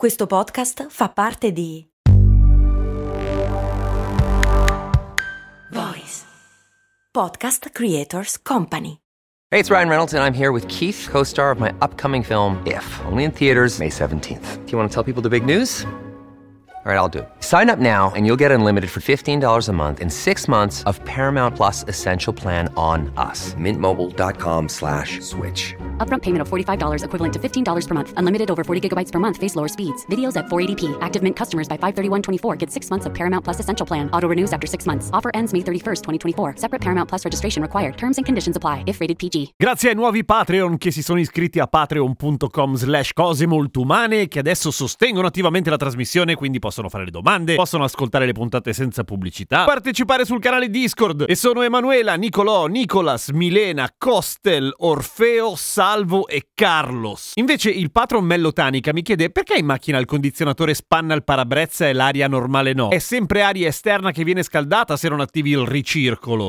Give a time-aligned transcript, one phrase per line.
[0.00, 1.86] Questo podcast fa parte di
[5.70, 6.24] Voice
[7.10, 9.02] Podcast Creators Company.
[9.50, 12.62] Hey, it's Ryan Reynolds, and I'm here with Keith, co star of my upcoming film,
[12.64, 14.64] If, only in theaters, May 17th.
[14.64, 15.84] Do you want to tell people the big news?
[16.82, 17.28] All right, I'll do it.
[17.40, 20.98] Sign up now and you'll get unlimited for $15 a month and six months of
[21.04, 23.52] Paramount Plus Essential Plan on us.
[23.54, 25.74] Mintmobile.com slash switch.
[25.98, 28.14] Upfront payment of $45 equivalent to $15 per month.
[28.16, 29.36] Unlimited over 40 gigabytes per month.
[29.36, 30.06] Face lower speeds.
[30.06, 30.96] Videos at 480p.
[31.02, 34.08] Active Mint customers by 531.24 get six months of Paramount Plus Essential Plan.
[34.14, 35.10] Auto renews after six months.
[35.12, 36.54] Offer ends May 31st, 2024.
[36.56, 37.98] Separate Paramount Plus registration required.
[37.98, 39.52] Terms and conditions apply if rated PG.
[39.58, 44.38] Grazie ai nuovi Patreon che si sono iscritti a patreon.com slash cose molto umane che
[44.38, 49.04] adesso sostengono attivamente la trasmissione quindi possono fare le domande, possono ascoltare le puntate senza
[49.04, 56.48] pubblicità, partecipare sul canale Discord e sono Emanuela, Nicolò, Nicolas, Milena, Costel, Orfeo, Salvo e
[56.54, 57.32] Carlos.
[57.34, 61.88] Invece il patron Mello Tanica mi chiede perché in macchina il condizionatore spanna il parabrezza
[61.88, 62.90] e l'aria normale no?
[62.90, 66.46] È sempre aria esterna che viene scaldata se non attivi il ricircolo.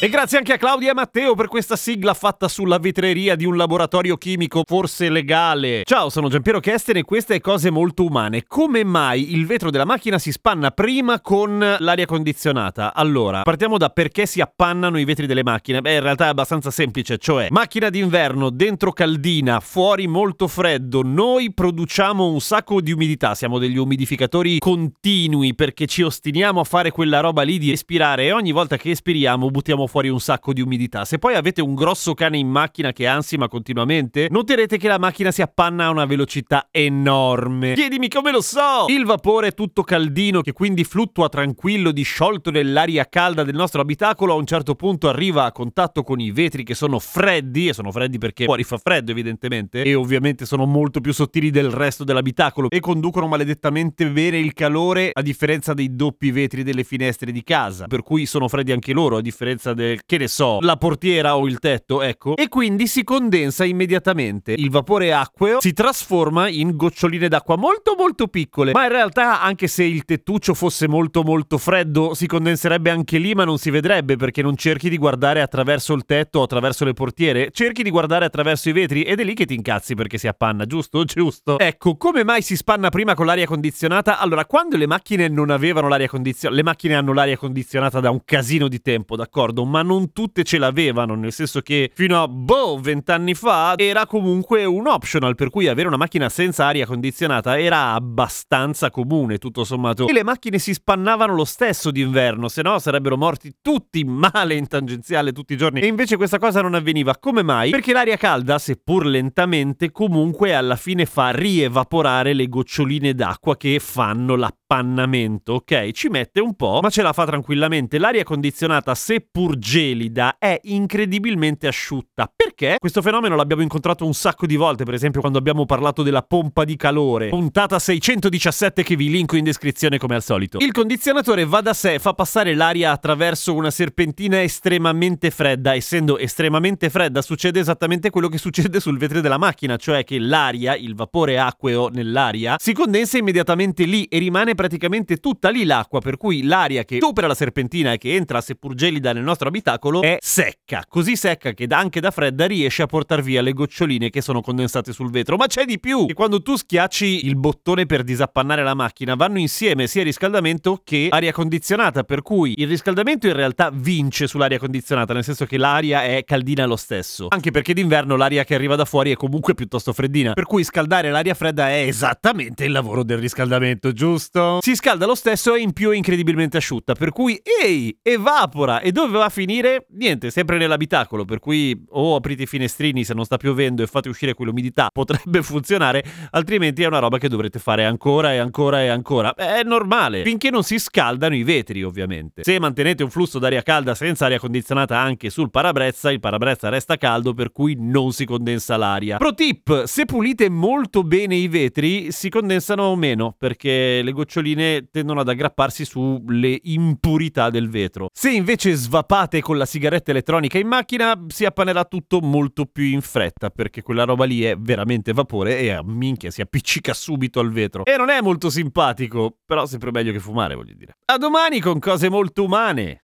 [0.00, 3.56] E grazie anche a Claudia e Matteo per questa sigla fatta sulla vetreria di un
[3.56, 5.82] laboratorio chimico forse legale.
[5.82, 8.44] Ciao, sono Giampiero Kesten e queste Cose Molto Umane.
[8.46, 12.94] Come mai il vetro della macchina si spanna prima con l'aria condizionata?
[12.94, 15.80] Allora, partiamo da perché si appannano i vetri delle macchine.
[15.80, 21.02] Beh, in realtà è abbastanza semplice, cioè macchina d'inverno, dentro caldina, fuori molto freddo.
[21.02, 26.92] Noi produciamo un sacco di umidità, siamo degli umidificatori continui perché ci ostiniamo a fare
[26.92, 30.60] quella roba lì di espirare e ogni volta che espiriamo buttiamo fuori un sacco di
[30.60, 31.04] umidità.
[31.04, 35.30] Se poi avete un grosso cane in macchina che ansima continuamente, noterete che la macchina
[35.32, 37.74] si appanna a una velocità enorme.
[37.74, 38.84] Chiedimi come lo so!
[38.88, 44.36] Il vapore tutto caldino che quindi fluttua tranquillo disciolto nell'aria calda del nostro abitacolo a
[44.36, 48.18] un certo punto arriva a contatto con i vetri che sono freddi e sono freddi
[48.18, 52.80] perché fuori fa freddo evidentemente e ovviamente sono molto più sottili del resto dell'abitacolo e
[52.80, 58.02] conducono maledettamente bene il calore a differenza dei doppi vetri delle finestre di casa per
[58.02, 61.58] cui sono freddi anche loro a differenza del, che ne so, la portiera o il
[61.58, 64.52] tetto, ecco, e quindi si condensa immediatamente.
[64.52, 69.68] Il vapore acqueo si trasforma in goccioline d'acqua molto molto piccole, ma in realtà anche
[69.68, 74.16] se il tettuccio fosse molto molto freddo, si condenserebbe anche lì, ma non si vedrebbe
[74.16, 78.24] perché non cerchi di guardare attraverso il tetto o attraverso le portiere, cerchi di guardare
[78.24, 81.04] attraverso i vetri ed è lì che ti incazzi perché si appanna, giusto?
[81.18, 81.58] Giusto.
[81.58, 84.18] Ecco, come mai si spanna prima con l'aria condizionata?
[84.18, 88.20] Allora, quando le macchine non avevano l'aria condizionata, le macchine hanno l'aria condizionata da un
[88.24, 89.62] casino di tempo, d'accordo?
[89.68, 94.64] Ma non tutte ce l'avevano, nel senso che fino a boh, vent'anni fa era comunque
[94.64, 100.06] un optional, per cui avere una macchina senza aria condizionata era abbastanza comune, tutto sommato.
[100.08, 104.66] E le macchine si spannavano lo stesso d'inverno, se no sarebbero morti tutti male in
[104.66, 105.80] tangenziale tutti i giorni.
[105.80, 107.16] E invece questa cosa non avveniva.
[107.18, 107.70] Come mai?
[107.70, 114.36] Perché l'aria calda, seppur lentamente, comunque alla fine fa rievaporare le goccioline d'acqua che fanno
[114.36, 115.90] l'appannamento, ok?
[115.90, 117.98] Ci mette un po', ma ce la fa tranquillamente.
[117.98, 122.30] L'aria condizionata, seppur gelida è incredibilmente asciutta.
[122.34, 122.76] Perché?
[122.78, 126.64] Questo fenomeno l'abbiamo incontrato un sacco di volte, per esempio quando abbiamo parlato della pompa
[126.64, 130.58] di calore, puntata 617 che vi linko in descrizione come al solito.
[130.58, 136.90] Il condizionatore va da sé, fa passare l'aria attraverso una serpentina estremamente fredda, essendo estremamente
[136.90, 141.38] fredda succede esattamente quello che succede sul vetro della macchina, cioè che l'aria, il vapore
[141.38, 146.84] acqueo nell'aria, si condensa immediatamente lì e rimane praticamente tutta lì l'acqua, per cui l'aria
[146.84, 151.16] che supera la serpentina e che entra seppur gelida nel nostro abitacolo è secca, così
[151.16, 155.10] secca che anche da fredda riesce a portare via le goccioline che sono condensate sul
[155.10, 155.36] vetro.
[155.36, 156.06] Ma c'è di più!
[156.08, 161.08] E quando tu schiacci il bottone per disappannare la macchina, vanno insieme sia riscaldamento che
[161.10, 166.04] aria condizionata, per cui il riscaldamento in realtà vince sull'aria condizionata, nel senso che l'aria
[166.04, 167.26] è caldina lo stesso.
[167.28, 171.10] Anche perché d'inverno l'aria che arriva da fuori è comunque piuttosto freddina, per cui scaldare
[171.10, 174.58] l'aria fredda è esattamente il lavoro del riscaldamento, giusto?
[174.60, 178.80] Si scalda lo stesso e in più è incredibilmente asciutta, per cui ehi, evapora!
[178.80, 179.86] E dove va a finire?
[179.90, 184.08] Niente, sempre nell'abitacolo, per cui o aprite i finestrini se non sta piovendo e fate
[184.08, 188.88] uscire quell'umidità, potrebbe funzionare, altrimenti è una roba che dovrete fare ancora e ancora e
[188.88, 189.34] ancora.
[189.34, 192.42] È normale, finché non si scaldano i vetri, ovviamente.
[192.42, 196.96] Se mantenete un flusso d'aria calda senza aria condizionata anche sul parabrezza, il parabrezza resta
[196.96, 199.18] caldo, per cui non si condensa l'aria.
[199.18, 205.20] Pro tip, se pulite molto bene i vetri, si condensano meno, perché le goccioline tendono
[205.20, 208.08] ad aggrapparsi sulle impurità del vetro.
[208.12, 213.00] Se invece svapate con la sigaretta elettronica in macchina, si appanerà tutto molto più in
[213.00, 217.50] fretta, perché quella roba lì è veramente vapore e a minchia si appiccica subito al
[217.50, 217.84] vetro.
[217.84, 220.92] E non è molto simpatico, però sempre meglio che fumare, voglio dire.
[221.06, 223.02] A domani con cose molto umane!